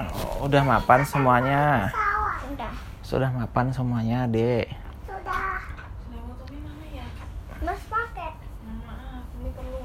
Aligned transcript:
Oh, 0.00 0.48
udah 0.48 0.62
mapan 0.64 1.04
semuanya. 1.04 1.92
Udah. 2.48 2.72
Sudah 3.04 3.28
mapan 3.28 3.68
semuanya, 3.68 4.24
Dek. 4.24 4.72
Sudah. 5.04 5.60
Ya? 6.88 7.06
Mas 7.60 7.82
pakai 7.84 8.32
Mohon 8.64 8.80
maaf, 8.88 9.24
Umi 9.36 9.50
perlu. 9.52 9.82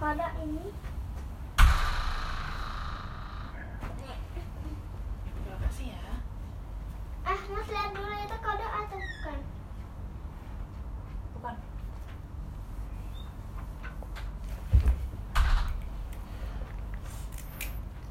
kode 0.00 0.28
ini. 0.42 0.64
Terima 5.40 5.56
kasih 5.64 5.86
ya. 5.92 6.02
Eh, 7.24 7.38
Mas 7.48 7.68
lihat 7.68 7.90
dulu 7.92 8.14
itu 8.16 8.36
kode 8.38 8.66
atau 8.66 8.98
bukan? 9.00 9.38
Bukan. 11.36 11.56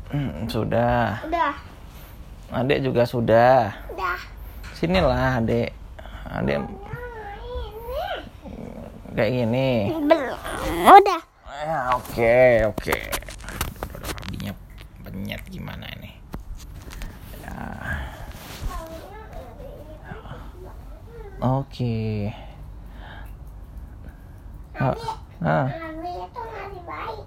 Hmm, 0.10 0.39
sudah. 0.50 1.22
Udah. 1.30 1.54
Adek 2.50 2.82
juga 2.82 3.06
sudah. 3.06 3.70
Udah. 3.94 4.18
Sinilah, 4.74 5.38
Adek. 5.38 5.70
Adek 6.26 6.58
ini. 6.58 6.76
kayak 9.14 9.32
gini. 9.34 9.70
Belum. 9.94 10.38
Udah. 10.90 11.22
Ya, 11.60 11.80
oke, 11.94 12.40
oke. 12.72 12.98
Udah 13.94 14.12
abinya 14.26 14.54
penyet 15.04 15.44
gimana 15.52 15.86
ini? 16.00 16.12
Ya, 17.44 17.58
oke. 21.44 22.00
Ah, 24.80 24.96
ah. 25.44 25.68
Abi 25.68 26.12
itu 26.16 26.42
masih 26.48 26.84
baik. 26.88 27.26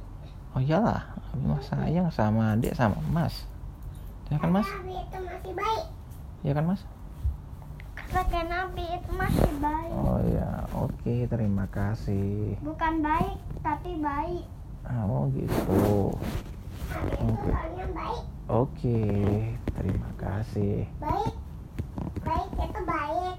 Oh 0.56 0.60
iyalah, 0.64 1.04
Abi 1.32 1.44
mah 1.48 1.62
sayang 1.64 2.08
sama 2.12 2.52
adik 2.52 2.76
sama 2.76 3.00
Mas. 3.08 3.48
Ya 4.28 4.36
kan 4.36 4.52
Mas? 4.52 4.68
Itu 4.68 5.18
masih 5.24 5.52
baik. 5.56 5.84
Ya 6.44 6.52
kan 6.52 6.64
Mas? 6.68 6.82
Pakai 8.12 8.44
Nabi 8.44 8.84
itu 8.84 9.10
masih 9.16 9.52
baik. 9.56 9.92
Oh 9.96 10.20
ya, 10.28 10.68
oke, 10.76 11.14
terima 11.32 11.64
kasih. 11.72 12.60
Bukan 12.60 13.00
baik, 13.00 13.40
tapi 13.64 13.96
baik. 13.96 14.44
Ah, 14.84 15.08
Oh 15.08 15.32
gitu. 15.32 16.12
Itu 16.92 17.24
Oke. 17.24 17.50
baik. 17.96 18.24
Oke, 18.52 19.00
terima 19.72 20.10
kasih. 20.20 20.84
Baik. 21.00 21.32
Baik 22.20 22.48
itu 22.60 22.80
baik. 22.84 23.36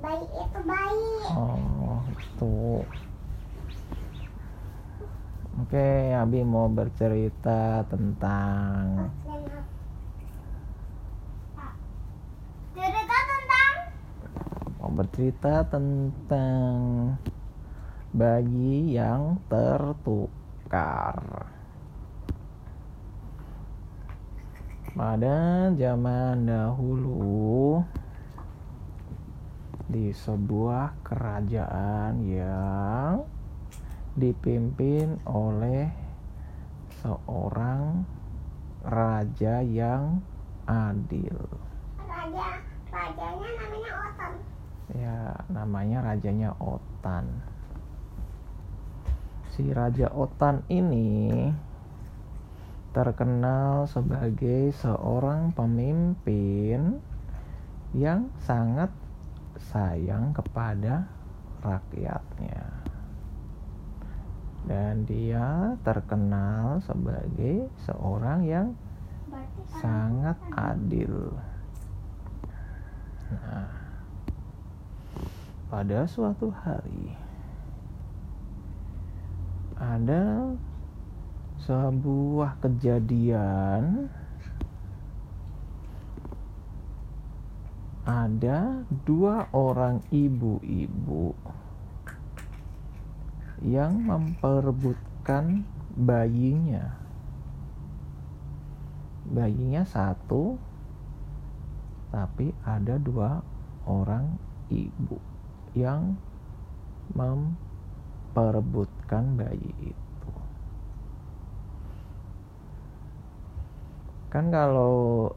Baik 0.00 0.28
itu 0.32 0.60
baik. 0.64 1.26
Oh, 1.36 2.00
gitu. 2.16 2.56
Oke, 5.54 6.10
Abi 6.10 6.42
mau 6.42 6.66
bercerita 6.66 7.86
tentang 7.86 9.06
Cerita 12.74 13.18
tentang 13.22 13.74
mau 14.82 14.90
bercerita 14.90 15.62
tentang 15.70 16.74
bayi 18.10 18.98
yang 18.98 19.38
tertukar. 19.46 21.22
Pada 24.90 25.70
zaman 25.70 26.50
dahulu 26.50 27.78
di 29.86 30.10
sebuah 30.10 30.98
kerajaan 31.06 32.26
yang 32.26 33.33
dipimpin 34.14 35.18
oleh 35.26 35.90
seorang 37.02 38.06
raja 38.86 39.60
yang 39.60 40.22
adil. 40.64 41.34
raja. 41.98 42.62
Rajanya 42.94 43.50
namanya 43.58 43.92
Oton. 44.06 44.32
Ya, 44.94 45.20
namanya 45.50 45.98
rajanya 46.04 46.50
Otan. 46.62 47.26
Si 49.50 49.66
Raja 49.70 50.10
Otan 50.14 50.62
ini 50.70 51.50
terkenal 52.94 53.90
sebagai 53.90 54.70
seorang 54.78 55.50
pemimpin 55.50 57.02
yang 57.90 58.30
sangat 58.46 58.94
sayang 59.58 60.30
kepada 60.30 61.10
rakyatnya. 61.66 62.63
Dan 64.64 65.04
dia 65.04 65.76
terkenal 65.84 66.80
sebagai 66.80 67.68
seorang 67.84 68.48
yang 68.48 68.68
sangat 69.80 70.40
adil. 70.56 71.36
Nah, 73.28 73.68
pada 75.68 76.08
suatu 76.08 76.48
hari 76.48 77.12
ada 79.74 80.54
sebuah 81.64 82.60
kejadian 82.62 84.08
ada 88.04 88.84
dua 89.08 89.48
orang 89.50 90.04
ibu-ibu 90.12 91.32
yang 93.64 94.04
memperebutkan 94.04 95.64
bayinya. 95.96 97.00
Bayinya 99.24 99.88
satu 99.88 100.60
tapi 102.12 102.52
ada 102.68 103.00
dua 103.00 103.40
orang 103.88 104.36
ibu 104.68 105.16
yang 105.72 106.12
memperebutkan 107.16 109.40
bayi 109.40 109.72
itu. 109.80 110.30
Kan 114.28 114.52
kalau 114.52 115.32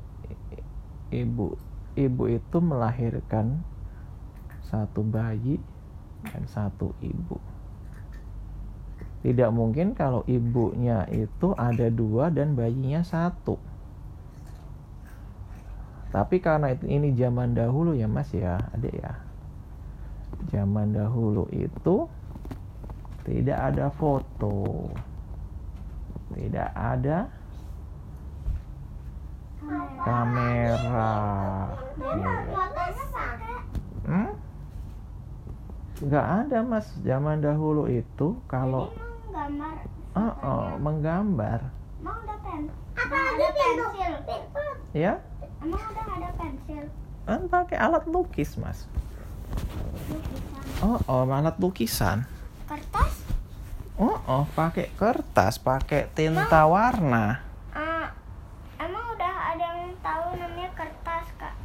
ibu 1.15 1.55
ibu 1.95 2.23
itu 2.27 2.57
melahirkan 2.59 3.63
satu 4.67 4.99
bayi 4.99 5.63
dan 6.27 6.44
satu 6.44 6.91
ibu 6.99 7.39
tidak 9.27 9.51
mungkin 9.51 9.91
kalau 9.91 10.23
ibunya 10.23 11.03
itu 11.11 11.51
ada 11.59 11.91
dua 11.91 12.31
dan 12.31 12.55
bayinya 12.55 13.03
satu 13.03 13.59
tapi 16.15 16.39
karena 16.39 16.71
ini 16.88 17.11
zaman 17.11 17.51
dahulu 17.51 17.91
ya 17.91 18.07
mas 18.07 18.31
ya 18.31 18.55
adik 18.71 18.95
ya 18.95 19.19
zaman 20.47 20.95
dahulu 20.95 21.43
itu 21.51 22.07
tidak 23.27 23.59
ada 23.59 23.91
foto 23.91 24.88
tidak 26.31 26.71
ada 26.71 27.27
kamera. 30.07 31.11
Hmm? 34.07 34.31
ada 36.15 36.63
mas 36.63 36.88
zaman 37.03 37.44
dahulu 37.44 37.91
itu 37.91 38.39
kalau 38.47 38.94
Jadi 39.47 39.55
mau 39.55 39.71
gambar. 39.71 39.75
oh, 40.13 40.33
oh, 40.43 40.67
menggambar 40.77 41.59
Emang 41.97 42.17
udah 42.19 42.37
pen? 42.37 42.61
Apa 42.93 43.15
ada 43.15 43.47
pensil? 43.49 44.13
ya 44.93 45.13
Emang 45.57 45.79
udah 45.81 46.05
ada 46.11 46.29
pensil? 46.35 46.83
kan 47.23 47.41
pakai 47.45 47.77
alat 47.77 48.03
lukis 48.05 48.55
mas 48.55 48.83
Lukisan. 50.05 50.63
oh, 50.81 50.99
oh 51.01 51.23
alat 51.25 51.55
lukisan 51.57 52.17
Kertas? 52.65 53.13
oh, 53.95 54.19
oh 54.21 54.43
pakai 54.51 54.91
kertas 54.93 55.55
pakai 55.57 56.07
tinta 56.09 56.63
warna 56.63 57.39
Ah, 57.69 58.11
emang 58.77 59.05
udah 59.11 59.33
ada 59.50 59.67
yang 59.77 59.95
tahu 59.97 60.27
namanya 60.35 60.69
kertas 60.73 61.27
kak? 61.38 61.55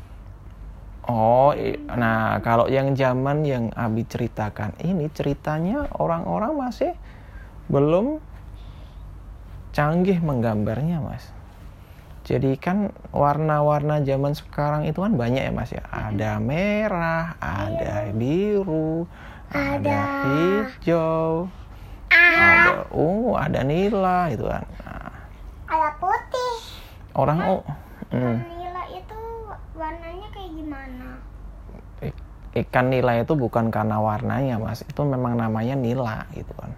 Oh, 1.04 1.50
i- 1.52 1.82
nah 1.88 2.38
kalau 2.38 2.66
yang 2.66 2.94
zaman 2.94 3.42
yang 3.42 3.64
Abi 3.72 4.02
ceritakan 4.04 4.70
ini 4.78 5.10
ceritanya 5.10 5.90
orang-orang 5.92 6.54
masih 6.54 6.94
belum 7.72 8.20
canggih 9.72 10.20
menggambarnya, 10.20 11.00
Mas. 11.00 11.24
Jadi 12.22 12.54
kan 12.54 12.92
warna-warna 13.10 14.04
zaman 14.04 14.36
sekarang 14.36 14.86
itu 14.86 15.00
kan 15.00 15.16
banyak 15.16 15.42
ya, 15.42 15.50
Mas 15.50 15.72
ya. 15.72 15.82
Ada 15.88 16.38
merah, 16.38 17.34
ada 17.40 18.12
biru, 18.12 19.08
ada, 19.50 20.00
hijau, 20.28 21.48
ada 22.12 22.86
ungu, 22.92 23.34
ada 23.34 23.60
nila 23.64 24.28
itu 24.30 24.44
kan. 24.46 24.62
Nah, 24.84 25.10
Ada 25.66 25.88
putih. 25.96 26.54
orang 27.16 27.38
oh, 27.42 27.64
hmm. 28.12 28.36
Nila 28.44 28.82
itu 28.92 29.20
warnanya 29.72 30.28
kayak 30.30 30.50
gimana? 30.52 31.08
Ikan 32.52 32.92
nila 32.92 33.16
itu 33.16 33.32
bukan 33.32 33.72
karena 33.72 33.96
warnanya 33.96 34.60
mas 34.60 34.84
itu 34.84 35.00
memang 35.00 35.40
namanya 35.40 35.72
nila 35.72 36.28
gitu 36.36 36.52
kan 36.52 36.68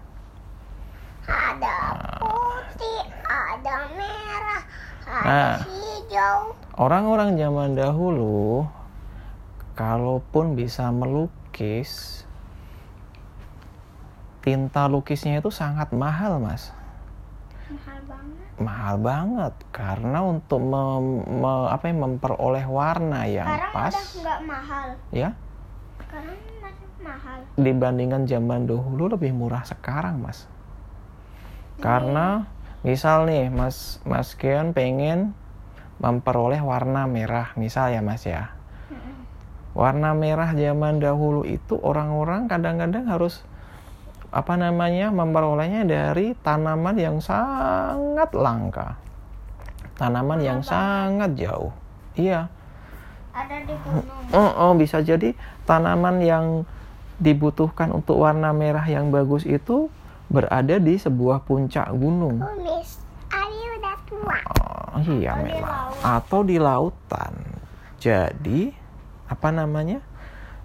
Ada 1.27 1.75
putih, 2.23 3.03
ada 3.27 3.75
merah, 3.99 4.63
Nah, 5.25 5.65
orang-orang 6.77 7.41
zaman 7.41 7.73
dahulu 7.73 8.69
kalaupun 9.73 10.53
bisa 10.53 10.93
melukis 10.93 12.23
tinta 14.45 14.85
lukisnya 14.85 15.41
itu 15.41 15.49
sangat 15.49 15.89
mahal, 15.97 16.37
Mas. 16.37 16.69
Mahal 17.73 17.99
banget. 18.05 18.47
Mahal 18.61 18.95
banget 19.01 19.55
karena 19.73 20.19
untuk 20.21 20.61
mem- 20.61 21.25
me- 21.27 21.69
apa 21.73 21.85
ya, 21.89 21.95
memperoleh 21.97 22.67
warna 22.69 23.25
yang 23.25 23.49
Sekarang 23.49 23.73
pas 23.73 23.95
nggak 23.97 24.41
mahal. 24.45 24.87
ya 25.11 25.31
Sekarang 25.99 26.37
masih 26.61 26.89
mahal. 27.01 27.39
dibandingkan 27.57 28.23
zaman 28.29 28.69
dahulu 28.69 29.09
lebih 29.17 29.33
murah 29.33 29.65
sekarang, 29.65 30.21
Mas. 30.21 30.45
Karena 31.81 32.47
misal 32.85 33.27
nih, 33.27 33.49
Mas 33.51 33.99
Mas 34.05 34.37
Kian 34.37 34.77
pengen 34.77 35.33
memperoleh 35.99 36.61
warna 36.61 37.09
merah, 37.09 37.51
misal 37.57 37.91
ya, 37.91 38.05
Mas 38.05 38.23
ya. 38.29 38.55
Warna 39.75 40.15
merah 40.15 40.55
zaman 40.55 41.03
dahulu 41.03 41.43
itu 41.43 41.75
orang-orang 41.83 42.47
kadang-kadang 42.47 43.11
harus 43.11 43.43
apa 44.31 44.55
namanya 44.55 45.11
memperolehnya 45.11 45.83
dari 45.83 46.39
tanaman 46.39 46.95
yang 46.95 47.19
sangat 47.19 48.31
langka. 48.35 48.95
Tanaman 49.99 50.39
yang 50.43 50.63
sangat 50.63 51.35
jauh. 51.35 51.75
Iya. 52.15 52.47
Ada 53.35 53.67
di 53.67 53.75
gunung. 53.83 54.31
Oh, 54.31 54.71
oh, 54.71 54.73
bisa 54.79 55.03
jadi 55.03 55.35
tanaman 55.67 56.23
yang 56.23 56.47
dibutuhkan 57.19 57.91
untuk 57.91 58.23
warna 58.23 58.55
merah 58.55 58.87
yang 58.87 59.11
bagus 59.11 59.43
itu 59.43 59.91
berada 60.31 60.79
di 60.79 60.99
sebuah 60.99 61.43
puncak 61.47 61.91
gunung. 61.95 62.43
Tulis. 62.43 62.64
Oh, 64.13 65.01
iya 65.01 65.33
Atau 65.33 65.45
di 65.45 65.53
memang. 65.55 65.65
laut. 65.65 65.97
Atau 66.05 66.41
di 66.45 66.57
lautan. 66.61 67.35
Jadi 67.99 68.61
apa 69.27 69.49
namanya? 69.49 70.01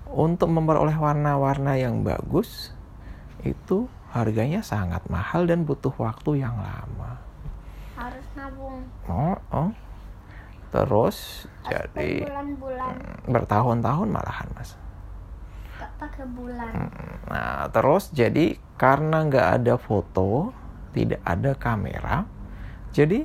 Untuk 0.09 0.49
memperoleh 0.49 0.97
warna-warna 0.97 1.77
yang 1.77 2.01
bagus 2.01 2.73
itu 3.45 3.85
harganya 4.09 4.65
sangat 4.65 5.05
mahal 5.05 5.45
dan 5.45 5.63
butuh 5.63 5.93
waktu 5.95 6.41
yang 6.41 6.57
lama. 6.57 7.21
Harus 7.93 8.25
nabung. 8.33 8.81
Oh, 9.05 9.37
oh. 9.53 9.69
Terus 10.69 11.45
Harus 11.45 11.69
jadi 11.69 12.25
bulan-bulan. 12.25 12.93
bertahun-tahun 13.25 14.07
malahan 14.09 14.49
mas. 14.53 14.73
Gak 15.77 15.91
pakai 15.97 16.25
bulan. 16.29 16.71
Nah, 17.25 17.69
terus 17.69 18.09
jadi 18.11 18.57
karena 18.75 19.25
nggak 19.25 19.47
ada 19.61 19.75
foto, 19.77 20.51
tidak 20.91 21.21
ada 21.23 21.53
kamera, 21.53 22.25
jadi 22.99 23.23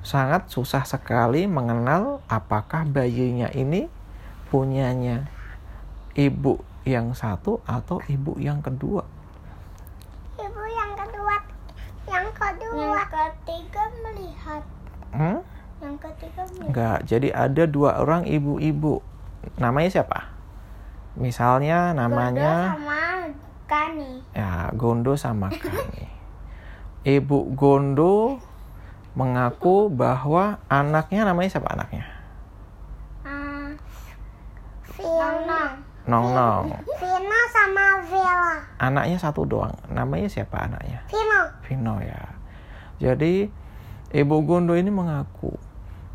sangat 0.00 0.48
susah 0.48 0.88
sekali 0.88 1.44
mengenal 1.44 2.24
apakah 2.32 2.88
bayinya 2.88 3.52
ini 3.52 3.92
punyanya 4.48 5.28
ibu 6.16 6.64
yang 6.88 7.12
satu 7.12 7.60
atau 7.68 8.00
ibu 8.08 8.40
yang 8.40 8.64
kedua. 8.64 9.04
Ibu 10.40 10.62
yang 10.64 10.92
kedua. 10.96 11.36
Yang 12.08 12.28
kedua. 12.32 12.80
Yang 12.80 13.04
ketiga 13.12 13.82
melihat. 14.00 14.62
Hmm? 15.12 15.38
Yang 15.84 15.96
ketiga 16.08 16.40
melihat. 16.56 16.68
Enggak, 16.72 16.98
jadi 17.04 17.28
ada 17.36 17.64
dua 17.68 18.00
orang 18.00 18.24
ibu-ibu. 18.24 19.04
Namanya 19.60 20.00
siapa? 20.00 20.32
Misalnya 21.20 21.92
namanya 21.92 22.72
Gondo 22.72 22.80
sama 22.80 23.00
Kani. 23.68 24.12
ya 24.32 24.52
Gondo 24.72 25.12
sama 25.20 25.48
Kani. 25.52 26.13
Ibu 27.04 27.52
Gondo 27.52 28.40
mengaku 29.12 29.92
bahwa 29.92 30.56
anaknya 30.72 31.28
namanya 31.28 31.52
siapa 31.52 31.68
anaknya? 31.76 32.08
Nong 36.04 36.36
Nong. 36.36 36.68
Vino 37.00 37.40
sama 37.52 38.00
Vela. 38.08 38.56
Anaknya 38.80 39.16
satu 39.20 39.44
doang. 39.44 39.76
Namanya 39.92 40.32
siapa 40.32 40.64
anaknya? 40.64 41.04
Vino. 41.12 41.42
Vino 41.68 41.94
ya. 42.00 42.24
Jadi 43.00 43.52
Ibu 44.12 44.36
Gondo 44.48 44.72
ini 44.72 44.88
mengaku, 44.88 45.52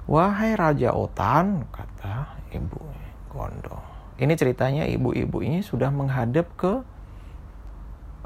"Wahai 0.10 0.58
Raja 0.58 0.94
Otan," 0.94 1.70
kata 1.70 2.34
Ibu 2.50 2.82
Gondo. 3.30 3.78
Ini 4.18 4.34
ceritanya 4.34 4.90
ibu-ibu 4.90 5.46
ini 5.46 5.62
sudah 5.62 5.94
menghadap 5.94 6.50
ke 6.58 6.82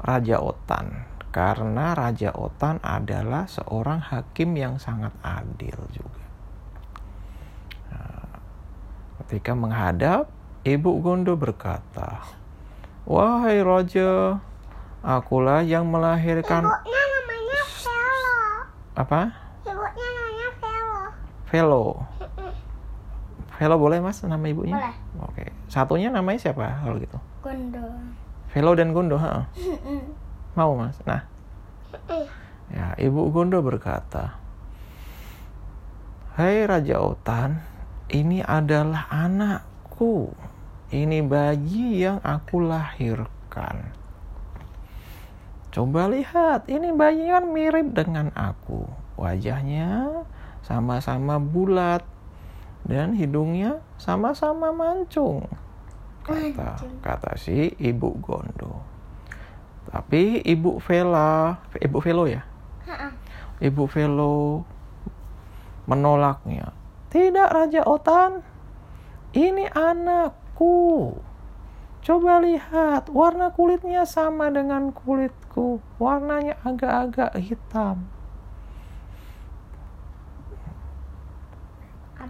Raja 0.00 0.40
Otan 0.40 1.13
karena 1.34 1.98
Raja 1.98 2.30
Otan 2.38 2.78
adalah 2.78 3.50
seorang 3.50 3.98
hakim 3.98 4.54
yang 4.54 4.78
sangat 4.78 5.10
adil 5.18 5.74
juga. 5.90 6.22
Nah, 7.90 8.38
ketika 9.26 9.50
menghadap, 9.58 10.30
Ibu 10.62 11.02
Gondo 11.02 11.34
berkata, 11.34 12.22
"Wahai 13.02 13.66
Raja, 13.66 14.38
akulah 15.02 15.66
yang 15.66 15.90
melahirkan 15.90 16.70
Ibunya 16.70 17.02
namanya 17.02 17.62
Velo. 17.82 18.38
apa? 18.94 19.20
Ibunya 19.66 20.08
namanya 20.14 20.48
Velo. 20.62 21.02
Velo. 21.50 21.84
Velo 23.58 23.76
boleh 23.82 23.98
mas 23.98 24.22
nama 24.22 24.46
ibunya? 24.46 24.78
Boleh. 24.78 24.94
Oke. 25.26 25.44
Satunya 25.66 26.14
namanya 26.14 26.38
siapa 26.38 26.78
kalau 26.78 27.02
gitu? 27.02 27.18
Gondo. 27.42 27.90
Velo 28.54 28.72
dan 28.78 28.94
Gondo, 28.94 29.18
ha? 29.18 29.50
Mau 30.54 30.78
mas? 30.78 30.94
Nah, 31.02 31.26
ya 32.70 32.94
ibu 32.98 33.26
Gondo 33.34 33.58
berkata, 33.58 34.38
Hai 36.34 36.66
Raja 36.66 36.98
Otan, 36.98 37.62
ini 38.10 38.42
adalah 38.42 39.06
anakku. 39.10 40.30
Ini 40.94 41.26
bayi 41.26 42.06
yang 42.06 42.22
aku 42.22 42.62
lahirkan. 42.62 43.94
Coba 45.74 46.06
lihat, 46.06 46.70
ini 46.70 46.94
bayi 46.94 47.30
kan 47.30 47.50
mirip 47.50 47.90
dengan 47.94 48.30
aku. 48.38 48.86
Wajahnya 49.18 50.22
sama-sama 50.62 51.42
bulat 51.42 52.06
dan 52.86 53.18
hidungnya 53.18 53.82
sama-sama 53.98 54.70
mancung. 54.70 55.50
Kata 56.22 56.78
Mancung. 56.78 56.94
kata 57.02 57.32
si 57.34 57.74
ibu 57.78 58.14
Gondo. 58.22 58.93
Tapi 59.94 60.42
ibu 60.42 60.82
Vela, 60.82 61.62
ibu 61.78 62.02
Velo 62.02 62.26
ya, 62.26 62.42
ibu 63.62 63.86
Velo 63.86 64.66
menolaknya. 65.86 66.74
Tidak 67.14 67.46
Raja 67.54 67.86
Otan, 67.86 68.42
ini 69.38 69.70
anakku. 69.70 71.14
Coba 72.02 72.42
lihat, 72.42 73.06
warna 73.06 73.54
kulitnya 73.54 74.02
sama 74.02 74.50
dengan 74.50 74.90
kulitku. 74.90 75.78
Warnanya 76.02 76.58
agak-agak 76.66 77.38
hitam. 77.38 78.02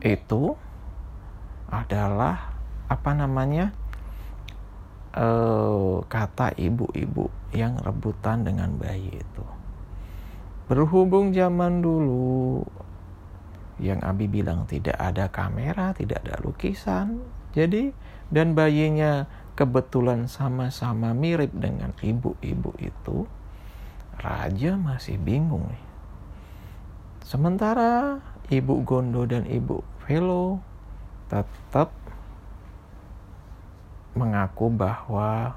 Itu 0.04 0.60
adalah 1.72 2.54
apa 2.92 3.10
namanya? 3.16 3.72
Eh 5.14 5.96
kata 6.10 6.58
ibu-ibu 6.58 7.30
yang 7.54 7.78
rebutan 7.78 8.42
dengan 8.42 8.74
bayi 8.74 9.14
itu. 9.14 9.46
Berhubung 10.66 11.30
zaman 11.30 11.84
dulu 11.84 12.66
yang 13.78 14.02
Abi 14.02 14.26
bilang 14.26 14.66
tidak 14.66 14.98
ada 14.98 15.30
kamera, 15.30 15.94
tidak 15.94 16.26
ada 16.26 16.38
lukisan. 16.42 17.22
Jadi 17.54 17.94
dan 18.34 18.58
bayinya 18.58 19.30
kebetulan 19.54 20.26
sama-sama 20.26 21.14
mirip 21.14 21.54
dengan 21.54 21.94
ibu-ibu 22.02 22.74
itu. 22.82 23.30
Raja 24.18 24.78
masih 24.78 25.18
bingung 25.18 25.66
nih. 25.70 25.84
Sementara 27.24 28.20
Ibu 28.52 28.84
Gondo 28.84 29.24
dan 29.24 29.48
Ibu 29.48 29.80
Velo 30.04 30.60
tetap 31.32 31.90
mengaku 34.14 34.70
bahwa 34.70 35.54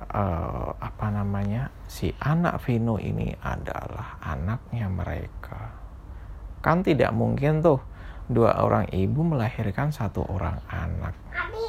eh, 0.00 0.70
apa 0.74 1.06
namanya 1.10 1.68
si 1.84 2.14
anak 2.16 2.62
Vino 2.62 2.96
ini 2.96 3.34
adalah 3.38 4.18
anaknya 4.20 4.86
mereka. 4.86 5.74
Kan 6.58 6.82
tidak 6.82 7.10
mungkin 7.10 7.60
tuh 7.60 7.78
dua 8.26 8.60
orang 8.60 8.86
ibu 8.90 9.22
melahirkan 9.22 9.90
satu 9.90 10.22
orang 10.24 10.58
anak. 10.66 11.14
Abi, 11.32 11.66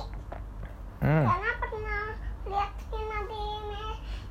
Hmm, 1.00 1.24
Karena 1.24 1.52
pernah 1.56 2.04
lihat 2.44 2.72
Vino 2.86 3.18
di 3.24 3.44
me 3.64 3.84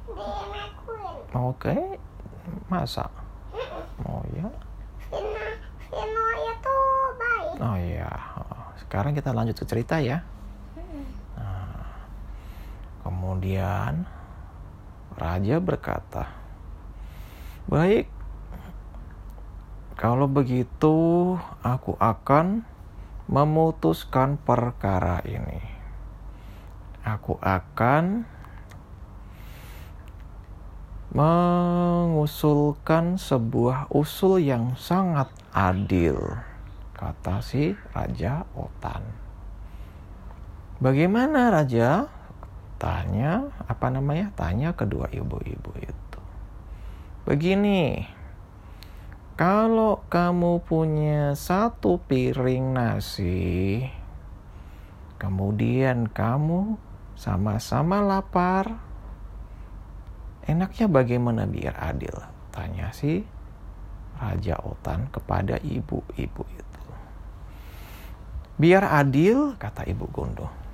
di 0.05 0.29
McQueen. 0.47 1.19
oke, 1.33 1.77
masa? 2.69 3.09
Oh 4.05 4.21
ya, 4.31 4.45
Vino, 5.09 5.45
Vino 5.89 6.25
itu 6.45 6.77
baik. 7.17 7.57
oh 7.59 7.79
ya. 7.81 8.13
Sekarang 8.79 9.13
kita 9.13 9.33
lanjut 9.33 9.57
ke 9.57 9.65
cerita 9.65 9.97
ya. 9.99 10.21
Kemudian 13.09 14.05
raja 15.17 15.57
berkata, 15.65 16.29
"Baik, 17.65 18.13
kalau 19.97 20.29
begitu 20.29 21.33
aku 21.65 21.97
akan 21.97 22.69
memutuskan 23.29 24.41
perkara 24.41 25.21
ini. 25.25 25.61
Aku 27.05 27.37
akan 27.41 28.25
mengusulkan 31.13 33.17
sebuah 33.17 33.89
usul 33.93 34.45
yang 34.45 34.77
sangat 34.77 35.33
adil, 35.57 36.21
kata 36.93 37.41
si 37.41 37.73
Raja 37.97 38.45
Otan. 38.53 39.01
Bagaimana 40.85 41.49
Raja? 41.49 42.18
Tanya, 42.79 43.51
apa 43.67 43.91
namanya? 43.91 44.31
Tanya 44.39 44.71
kedua 44.79 45.11
ibu-ibu 45.11 45.71
itu. 45.83 46.21
Begini, 47.27 48.07
kalau 49.35 50.07
kamu 50.07 50.63
punya 50.63 51.35
satu 51.35 51.99
piring 52.07 52.75
nasi, 52.75 53.87
kemudian 55.19 56.07
kamu 56.07 56.79
sama-sama 57.19 57.99
lapar, 57.99 58.79
enaknya 60.47 60.87
bagaimana 60.87 61.51
biar 61.51 61.75
adil? 61.83 62.15
Tanya 62.55 62.95
si 62.95 63.27
Raja 64.19 64.59
Otan 64.63 65.11
kepada 65.11 65.59
ibu-ibu 65.63 66.43
itu. 66.51 66.83
Biar 68.59 68.91
adil, 68.91 69.55
kata 69.55 69.87
Ibu 69.87 70.07
Gondo. 70.11 70.68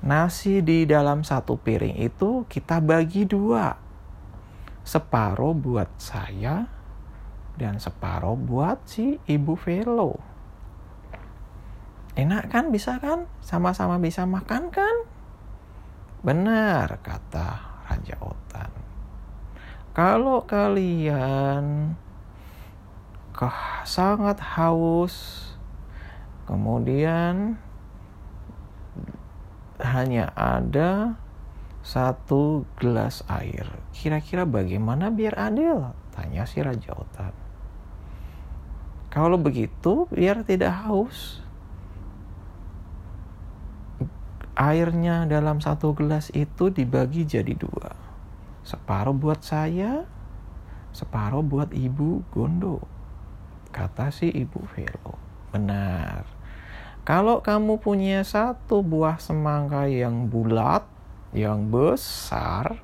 Nasi 0.00 0.64
di 0.64 0.88
dalam 0.88 1.20
satu 1.20 1.60
piring 1.60 2.00
itu 2.00 2.48
kita 2.48 2.80
bagi 2.80 3.28
dua. 3.28 3.76
Separuh 4.80 5.52
buat 5.52 5.92
saya 6.00 6.64
dan 7.60 7.76
separuh 7.76 8.32
buat 8.40 8.80
si 8.88 9.20
Ibu 9.28 9.54
Velo. 9.60 10.16
Enak 12.16 12.48
kan, 12.48 12.72
bisa 12.72 12.96
kan? 12.96 13.28
Sama-sama 13.44 14.00
bisa 14.00 14.24
makan 14.24 14.72
kan? 14.72 14.96
Benar, 16.24 16.96
kata 17.04 17.84
Raja 17.88 18.16
Otan. 18.24 18.72
Kalau 19.92 20.48
kalian 20.48 21.92
kah 23.36 23.84
sangat 23.84 24.40
haus, 24.56 25.44
kemudian 26.48 27.60
hanya 29.82 30.32
ada 30.36 31.20
satu 31.80 32.68
gelas 32.76 33.24
air. 33.26 33.64
Kira-kira 33.96 34.44
bagaimana 34.44 35.08
biar 35.08 35.36
adil? 35.36 35.96
Tanya 36.12 36.44
si 36.44 36.60
Raja 36.60 36.92
Otan. 36.92 37.32
Kalau 39.10 39.40
begitu, 39.40 40.06
biar 40.12 40.46
tidak 40.46 40.86
haus. 40.86 41.42
Airnya 44.54 45.24
dalam 45.24 45.58
satu 45.58 45.96
gelas 45.96 46.28
itu 46.36 46.68
dibagi 46.68 47.24
jadi 47.24 47.56
dua. 47.56 47.96
Separuh 48.60 49.16
buat 49.16 49.40
saya, 49.40 50.04
separuh 50.92 51.42
buat 51.42 51.72
ibu 51.72 52.22
Gondo. 52.30 52.84
Kata 53.72 54.12
si 54.12 54.28
ibu 54.28 54.60
Velo. 54.76 55.16
Benar. 55.50 56.39
Kalau 57.00 57.40
kamu 57.40 57.80
punya 57.80 58.20
satu 58.22 58.84
buah 58.84 59.16
semangka 59.16 59.88
yang 59.88 60.28
bulat, 60.28 60.84
yang 61.32 61.72
besar, 61.72 62.76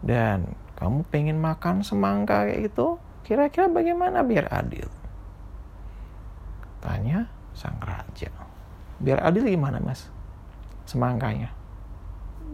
dan 0.00 0.56
kamu 0.80 1.06
pengen 1.12 1.38
makan 1.38 1.84
semangka 1.84 2.48
kayak 2.48 2.72
itu, 2.72 2.96
kira-kira 3.22 3.70
bagaimana 3.70 4.24
biar 4.24 4.50
adil? 4.50 4.88
Tanya 6.82 7.30
sang 7.54 7.78
raja. 7.78 8.32
Biar 8.98 9.22
adil 9.22 9.46
gimana 9.46 9.78
mas? 9.78 10.10
Semangkanya. 10.88 11.54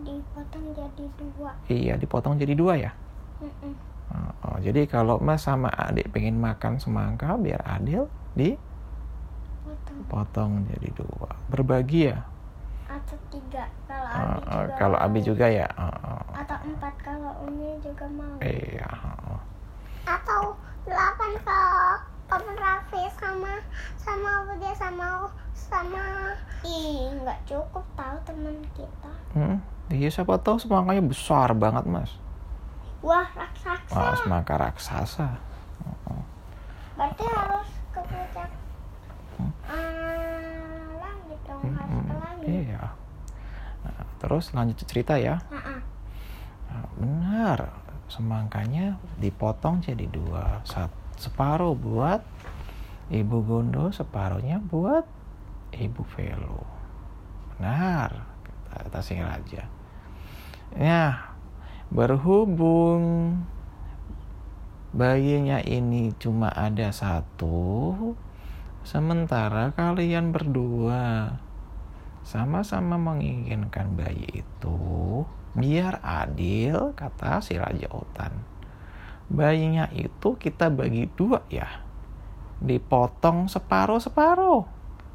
Dipotong 0.04 0.66
jadi 0.76 1.04
dua. 1.16 1.50
Iya, 1.70 1.94
dipotong 1.96 2.34
jadi 2.36 2.54
dua 2.58 2.74
ya? 2.76 2.92
Mm-mm. 3.40 3.72
Oh, 4.08 4.32
oh, 4.44 4.56
jadi 4.60 4.88
kalau 4.88 5.20
mas 5.20 5.44
sama 5.44 5.68
adik 5.68 6.12
pengen 6.12 6.40
makan 6.40 6.80
semangka 6.80 7.36
biar 7.36 7.60
adil, 7.64 8.08
Potong. 10.06 10.62
jadi 10.70 10.88
dua. 10.94 11.30
Berbagi 11.50 12.14
ya? 12.14 12.18
Atau 12.88 13.18
tiga 13.28 13.66
kalau 13.84 14.08
Oh, 14.08 14.16
Abi 14.16 14.38
oh, 14.38 14.62
juga 14.62 14.74
kalau. 14.78 14.96
Abi 14.96 15.18
juga 15.20 15.46
ya? 15.50 15.68
Oh, 15.74 15.90
oh. 15.90 16.22
Atau 16.38 16.56
empat 16.62 16.94
kalau 17.02 17.32
Umi 17.44 17.76
juga 17.82 18.06
mau. 18.14 18.38
Iya. 18.38 18.88
oh, 18.88 19.34
oh. 19.34 19.40
Atau 20.06 20.42
delapan 20.86 21.32
kalau 21.42 22.00
Papa 22.28 22.52
Raffi 22.60 23.02
sama 23.16 23.52
sama 23.96 24.44
Budi 24.44 24.70
sama 24.76 25.32
sama 25.56 26.36
Ih, 26.66 27.14
nggak 27.22 27.38
cukup 27.46 27.84
tahu 27.94 28.16
teman 28.26 28.56
kita. 28.74 29.12
Hmm, 29.32 29.62
iya 29.88 30.10
siapa 30.10 30.34
tahu 30.42 30.58
semangkanya 30.58 31.06
besar 31.06 31.54
banget 31.54 31.86
mas. 31.86 32.12
Wah, 32.98 33.30
raksasa. 33.30 33.94
Wah, 33.94 34.14
semangka 34.18 34.54
raksasa. 34.58 35.38
Berarti 36.98 37.24
harus 37.30 37.68
ke 37.94 38.00
puncak 38.02 38.50
eh, 39.68 40.88
langit 40.96 41.40
dong, 41.44 41.60
harus 41.62 41.88
Hmm, 41.88 42.04
ke 42.04 42.16
langit. 42.16 42.48
iya. 42.68 42.84
Nah, 43.84 44.02
terus 44.18 44.44
lanjut 44.52 44.76
cerita 44.82 45.14
ya. 45.16 45.36
Ha-ha. 45.48 45.76
Nah, 46.68 46.84
benar, 46.96 47.58
semangkanya 48.08 48.96
dipotong 49.16 49.80
jadi 49.80 50.04
dua. 50.08 50.60
Sat- 50.64 50.92
separuh 51.16 51.74
buat 51.74 52.22
Ibu 53.08 53.38
Gondo, 53.42 53.88
separuhnya 53.88 54.60
buat 54.60 55.04
Ibu 55.72 56.02
Velo. 56.12 56.62
Benar, 57.56 58.24
kata, 58.68 58.86
kata 58.88 59.00
si 59.00 59.16
raja. 59.16 59.64
Ya, 60.76 61.32
berhubung 61.88 63.40
bayinya 64.92 65.60
ini 65.64 66.12
cuma 66.20 66.52
ada 66.52 66.92
satu, 66.92 68.12
sementara 68.84 69.72
kalian 69.74 70.30
berdua 70.34 71.34
sama-sama 72.28 73.00
menginginkan 73.00 73.96
bayi 73.96 74.44
itu, 74.44 75.24
biar 75.56 76.04
adil, 76.04 76.92
kata 76.92 77.40
si 77.40 77.56
Raja 77.56 77.88
Otan. 77.88 78.44
Bayinya 79.32 79.88
itu 79.96 80.36
kita 80.36 80.68
bagi 80.68 81.08
dua 81.08 81.40
ya, 81.48 81.84
dipotong 82.60 83.48
separuh-separuh. 83.48 84.64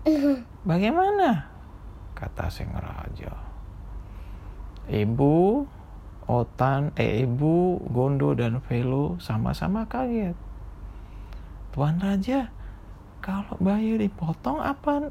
Bagaimana? 0.70 1.54
Kata 2.18 2.50
Seng 2.50 2.74
Raja. 2.74 3.36
Ibu 4.90 5.36
Otan, 6.24 6.96
eh 6.96 7.28
ibu 7.28 7.84
Gondo 7.92 8.32
dan 8.32 8.64
Velo 8.64 9.20
sama-sama 9.20 9.86
kaget. 9.92 10.36
Tuan 11.76 12.00
Raja, 12.00 12.48
kalau 13.24 13.56
bayi 13.64 13.96
dipotong 13.96 14.60
apa 14.60 15.08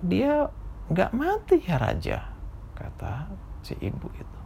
dia 0.00 0.48
nggak 0.88 1.12
mati 1.12 1.60
ya 1.60 1.76
Raja? 1.76 2.24
Kata 2.72 3.28
si 3.60 3.76
ibu 3.76 4.08
itu. 4.16 4.40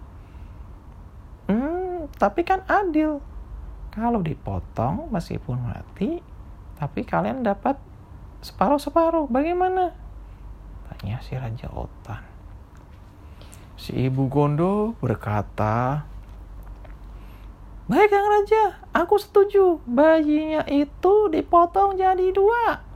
Hmm, 1.47 2.11
tapi 2.19 2.43
kan 2.43 2.67
adil. 2.67 3.23
Kalau 3.95 4.19
dipotong 4.19 5.07
meskipun 5.15 5.63
mati, 5.63 6.19
tapi 6.75 7.07
kalian 7.07 7.47
dapat 7.47 7.79
separuh-separuh. 8.43 9.31
Bagaimana? 9.31 9.95
Tanya 10.91 11.23
si 11.23 11.39
Raja 11.39 11.71
Otan. 11.71 12.27
Si 13.79 13.95
ibu 13.95 14.27
Gondo 14.27 14.99
berkata, 14.99 16.03
Baik 17.85 18.11
Kang 18.11 18.27
Raja, 18.27 18.81
aku 18.97 19.21
setuju. 19.21 19.79
Bayinya 19.85 20.65
itu 20.67 21.29
dipotong 21.29 22.01
jadi 22.01 22.33
dua. 22.33 22.94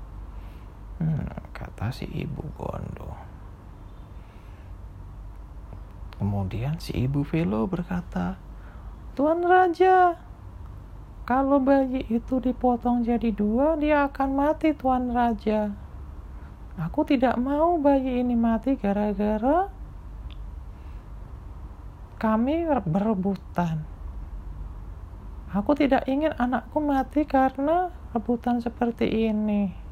Kata 1.79 1.95
si 1.95 2.11
ibu 2.11 2.43
Gondo. 2.59 3.15
Kemudian 6.19 6.83
si 6.83 6.91
ibu 6.99 7.23
Velo 7.23 7.71
berkata, 7.71 8.35
Tuan 9.15 9.47
Raja, 9.47 10.19
kalau 11.23 11.63
bayi 11.63 12.03
itu 12.11 12.43
dipotong 12.43 13.07
jadi 13.07 13.31
dua, 13.31 13.79
dia 13.79 14.11
akan 14.11 14.29
mati 14.35 14.75
Tuan 14.75 15.15
Raja. 15.15 15.71
Aku 16.83 17.07
tidak 17.07 17.39
mau 17.39 17.79
bayi 17.79 18.27
ini 18.27 18.35
mati 18.35 18.75
gara-gara 18.75 19.71
kami 22.19 22.67
berebutan. 22.91 23.87
Aku 25.55 25.79
tidak 25.79 26.11
ingin 26.11 26.35
anakku 26.35 26.83
mati 26.83 27.23
karena 27.23 27.95
rebutan 28.11 28.59
seperti 28.59 29.31
ini. 29.31 29.87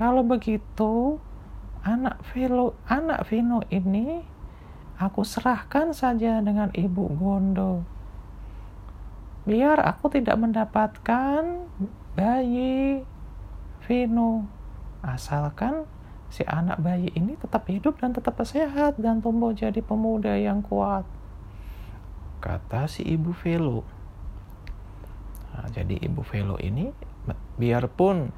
Kalau 0.00 0.24
begitu, 0.24 1.20
anak 1.84 2.24
Vino, 2.32 2.72
anak 2.88 3.28
Vino 3.28 3.60
ini 3.68 4.24
aku 4.96 5.20
serahkan 5.28 5.92
saja 5.92 6.40
dengan 6.40 6.72
Ibu 6.72 7.04
Gondo. 7.20 7.84
biar 9.44 9.80
aku 9.80 10.12
tidak 10.12 10.36
mendapatkan 10.40 11.68
bayi 12.16 13.04
Vino. 13.84 14.48
Asalkan 15.00 15.88
si 16.28 16.44
anak 16.44 16.80
bayi 16.80 17.08
ini 17.16 17.36
tetap 17.40 17.64
hidup 17.68 18.00
dan 18.00 18.12
tetap 18.12 18.36
sehat 18.44 19.00
dan 19.00 19.24
tumbuh 19.24 19.56
jadi 19.56 19.80
pemuda 19.80 20.36
yang 20.36 20.60
kuat. 20.60 21.08
Kata 22.40 22.88
si 22.88 23.04
ibu 23.04 23.32
Velo. 23.36 23.84
Nah, 25.56 25.68
jadi 25.72 25.96
ibu 26.04 26.20
Velo 26.24 26.60
ini 26.60 26.92
biarpun 27.56 28.32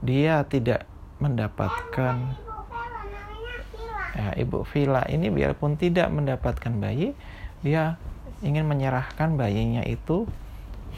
dia 0.00 0.44
tidak 0.48 0.87
mendapatkan 1.18 2.16
ya, 4.14 4.28
ibu 4.38 4.62
Vila 4.70 5.06
ini 5.10 5.30
biarpun 5.30 5.78
tidak 5.78 6.10
mendapatkan 6.10 6.74
bayi, 6.78 7.14
dia 7.62 7.98
ingin 8.42 8.66
menyerahkan 8.66 9.34
bayinya 9.34 9.82
itu 9.86 10.26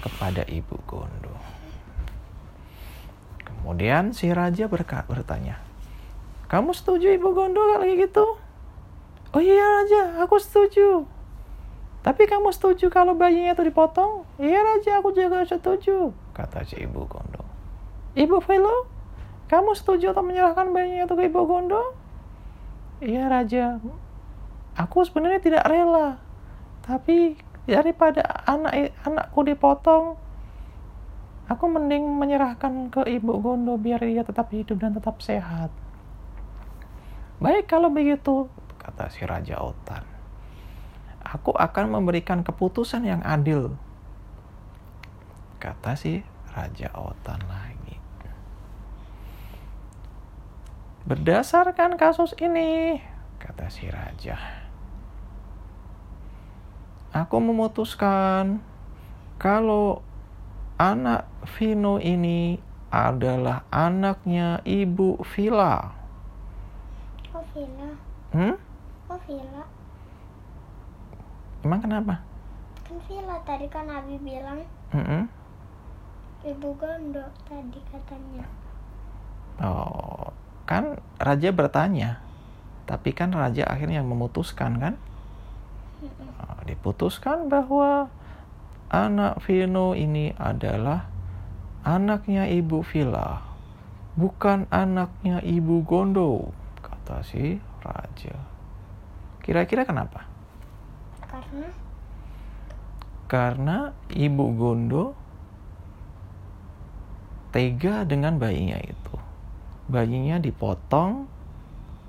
kepada 0.01 0.45
ibu 0.49 0.77
Gondo. 0.89 1.33
Kemudian 3.45 4.17
si 4.17 4.33
raja 4.33 4.69
berka- 4.69 5.05
bertanya, 5.05 5.61
kamu 6.49 6.73
setuju 6.73 7.13
ibu 7.13 7.37
Gondo 7.37 7.61
kalau 7.61 7.85
gitu? 7.85 8.27
Oh 9.31 9.39
iya 9.39 9.63
raja, 9.63 10.25
aku 10.25 10.41
setuju. 10.43 11.07
Tapi 12.01 12.25
kamu 12.25 12.49
setuju 12.57 12.89
kalau 12.89 13.13
bayinya 13.13 13.53
itu 13.53 13.63
dipotong? 13.69 14.25
Iya 14.41 14.59
raja, 14.65 15.05
aku 15.05 15.13
juga 15.13 15.45
setuju, 15.45 16.17
kata 16.33 16.65
si 16.65 16.81
ibu 16.81 17.05
Gondo. 17.05 17.45
Ibu 18.17 18.41
Velo, 18.43 18.89
kamu 19.51 19.75
setuju 19.75 20.15
untuk 20.15 20.31
menyerahkan 20.31 20.71
bayinya 20.71 21.11
itu 21.11 21.15
ke 21.19 21.27
ibu 21.27 21.43
Gondo? 21.43 21.83
Iya 23.03 23.27
raja, 23.27 23.83
aku 24.79 25.03
sebenarnya 25.03 25.43
tidak 25.43 25.67
rela. 25.67 26.23
Tapi 26.87 27.35
daripada 27.67 28.23
anak 28.47 28.95
anakku 29.03 29.43
dipotong, 29.43 30.15
aku 31.51 31.65
mending 31.67 32.07
menyerahkan 32.15 32.95
ke 32.95 33.03
ibu 33.11 33.43
Gondo 33.43 33.75
biar 33.75 33.99
dia 34.07 34.23
tetap 34.23 34.55
hidup 34.55 34.79
dan 34.79 34.95
tetap 34.95 35.19
sehat. 35.19 35.75
Baik 37.43 37.67
kalau 37.67 37.91
begitu, 37.91 38.47
kata 38.79 39.11
si 39.11 39.27
Raja 39.27 39.59
Otan. 39.59 40.07
Aku 41.27 41.51
akan 41.55 41.99
memberikan 41.99 42.47
keputusan 42.47 43.03
yang 43.03 43.23
adil. 43.27 43.75
Kata 45.59 45.99
si 45.99 46.23
Raja 46.55 46.91
Otan 46.95 47.39
lagi. 47.47 47.70
Berdasarkan 51.11 51.99
kasus 51.99 52.39
ini, 52.39 53.03
kata 53.43 53.67
si 53.67 53.91
raja, 53.91 54.39
aku 57.11 57.35
memutuskan 57.43 58.63
kalau 59.35 60.07
anak 60.79 61.27
Vino 61.59 61.99
ini 61.99 62.63
adalah 62.95 63.67
anaknya 63.75 64.63
ibu 64.63 65.19
Vila. 65.35 65.91
Oh 67.35 67.43
Vila. 67.59 67.91
Hmm? 68.31 68.55
Oh 69.11 69.19
Vila. 69.27 69.67
Emang 71.67 71.83
kenapa? 71.83 72.23
Kan 72.87 73.03
Vila 73.11 73.35
tadi 73.43 73.67
kan 73.67 73.91
Abi 73.91 74.15
bilang 74.23 74.63
Mm-mm. 74.95 75.27
ibu 76.47 76.71
gondo 76.79 77.27
tadi 77.51 77.83
katanya. 77.91 78.47
Oh, 79.59 80.30
kan 80.71 81.03
raja 81.19 81.51
bertanya, 81.51 82.23
tapi 82.87 83.11
kan 83.11 83.35
raja 83.35 83.67
akhirnya 83.67 83.99
yang 83.99 84.07
memutuskan 84.07 84.79
kan? 84.79 84.95
Nah, 85.99 86.63
diputuskan 86.63 87.51
bahwa 87.51 88.07
anak 88.87 89.43
Vino 89.43 89.99
ini 89.99 90.31
adalah 90.39 91.11
anaknya 91.83 92.47
ibu 92.47 92.87
Vila, 92.87 93.43
bukan 94.15 94.71
anaknya 94.71 95.43
ibu 95.43 95.83
Gondo, 95.83 96.55
kata 96.87 97.27
si 97.27 97.59
raja. 97.83 98.39
Kira-kira 99.43 99.83
kenapa? 99.83 100.23
Karena 101.27 101.67
Karena 103.27 103.79
ibu 104.15 104.47
Gondo 104.55 105.19
tega 107.51 108.07
dengan 108.07 108.39
bayinya 108.39 108.79
itu. 108.79 109.30
Bayinya 109.91 110.39
dipotong 110.39 111.27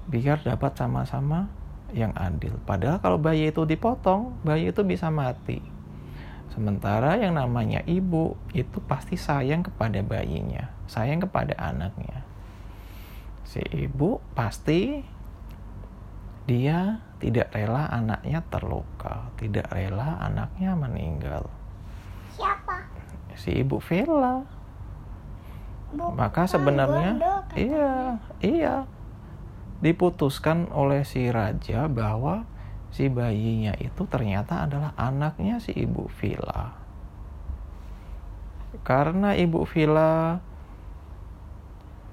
biar 0.06 0.46
dapat 0.46 0.78
sama-sama 0.78 1.50
yang 1.98 2.14
adil. 2.14 2.56
Padahal 2.64 3.02
kalau 3.02 3.18
bayi 3.18 3.50
itu 3.50 3.66
dipotong, 3.66 4.38
bayi 4.46 4.70
itu 4.70 4.86
bisa 4.86 5.10
mati. 5.10 5.60
Sementara 6.52 7.16
yang 7.16 7.40
namanya 7.40 7.80
ibu 7.88 8.36
itu 8.52 8.84
pasti 8.84 9.16
sayang 9.16 9.64
kepada 9.64 10.04
bayinya, 10.04 10.70
sayang 10.86 11.24
kepada 11.24 11.56
anaknya. 11.58 12.28
Si 13.48 13.64
ibu 13.72 14.20
pasti 14.36 15.02
dia 16.46 17.00
tidak 17.24 17.56
rela 17.56 17.88
anaknya 17.88 18.44
terluka, 18.52 19.32
tidak 19.40 19.72
rela 19.72 20.20
anaknya 20.20 20.76
meninggal. 20.76 21.48
siapa? 22.36 22.84
Si 23.38 23.56
ibu 23.56 23.80
Vela. 23.80 24.61
Bukan 25.92 26.16
Maka 26.16 26.48
sebenarnya 26.48 27.12
Gondo, 27.20 27.32
katanya. 27.52 27.60
iya, 27.60 27.92
iya. 28.40 28.76
Diputuskan 29.84 30.72
oleh 30.72 31.04
si 31.04 31.28
raja 31.28 31.92
bahwa 31.92 32.48
si 32.96 33.12
bayinya 33.12 33.76
itu 33.76 34.08
ternyata 34.08 34.64
adalah 34.64 34.96
anaknya 34.96 35.60
si 35.60 35.76
ibu 35.76 36.08
Vila. 36.22 36.72
Karena 38.88 39.36
ibu 39.36 39.68
Vila 39.68 40.40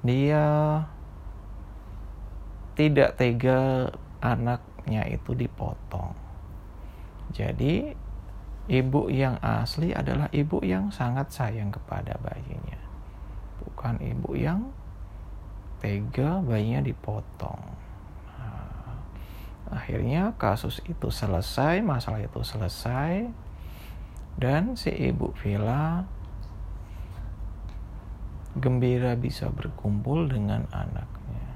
dia 0.03 0.47
tidak 2.75 3.15
tega 3.19 3.91
anaknya 4.19 5.07
itu 5.07 5.35
dipotong. 5.39 6.15
Jadi 7.31 7.95
ibu 8.67 9.07
yang 9.13 9.39
asli 9.39 9.95
adalah 9.95 10.27
ibu 10.35 10.59
yang 10.67 10.91
sangat 10.91 11.31
sayang 11.31 11.71
kepada 11.71 12.17
bayinya 12.19 12.78
bukan 13.79 14.03
ibu 14.03 14.35
yang 14.35 14.75
tega 15.79 16.43
bayinya 16.43 16.83
dipotong. 16.83 17.63
Nah, 18.35 18.99
akhirnya 19.71 20.35
kasus 20.35 20.83
itu 20.91 21.15
selesai, 21.15 21.79
masalah 21.87 22.19
itu 22.19 22.43
selesai, 22.43 23.31
dan 24.35 24.75
si 24.75 24.91
ibu 24.91 25.31
Vila 25.39 26.03
gembira 28.59 29.15
bisa 29.15 29.47
berkumpul 29.47 30.27
dengan 30.27 30.67
anaknya. 30.75 31.55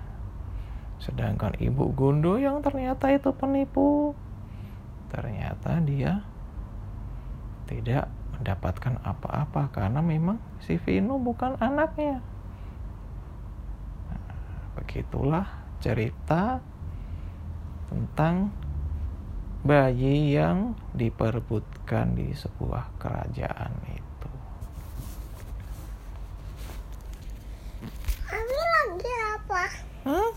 Sedangkan 1.02 1.58
ibu 1.58 1.90
Gondo 1.90 2.38
yang 2.38 2.62
ternyata 2.62 3.10
itu 3.10 3.34
penipu, 3.34 4.14
ternyata 5.10 5.82
dia 5.82 6.22
tidak 7.66 8.11
mendapatkan 8.42 8.98
apa-apa 9.06 9.70
karena 9.70 10.02
memang 10.02 10.42
si 10.58 10.74
Vino 10.82 11.14
bukan 11.22 11.54
anaknya. 11.62 12.18
Nah, 14.10 14.22
begitulah 14.74 15.46
cerita 15.78 16.58
tentang 17.86 18.50
bayi 19.62 20.34
yang 20.34 20.74
diperebutkan 20.90 22.18
di 22.18 22.34
sebuah 22.34 22.98
kerajaan 22.98 23.78
itu. 23.94 24.30
Abi 28.26 28.58
lagi 28.58 29.12
apa? 29.38 29.64
Hah? 30.02 30.30